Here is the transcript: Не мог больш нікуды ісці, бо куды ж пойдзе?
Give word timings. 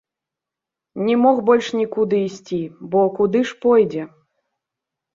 Не 1.09 1.17
мог 1.25 1.43
больш 1.51 1.69
нікуды 1.81 2.23
ісці, 2.31 2.61
бо 2.95 3.07
куды 3.21 3.39
ж 3.51 3.63
пойдзе? 3.67 4.03